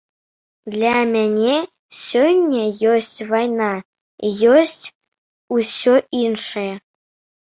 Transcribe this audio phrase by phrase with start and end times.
[0.75, 1.57] Для мяне
[2.05, 4.85] сёння ёсць вайна і ёсць
[5.59, 5.93] усё
[6.23, 6.65] іншае.